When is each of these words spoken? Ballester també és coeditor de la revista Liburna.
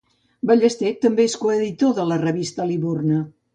Ballester 0.51 0.93
també 1.03 1.27
és 1.29 1.37
coeditor 1.43 1.95
de 2.01 2.09
la 2.15 2.19
revista 2.25 2.69
Liburna. 2.73 3.25